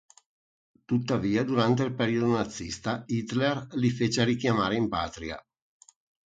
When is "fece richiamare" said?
3.91-4.75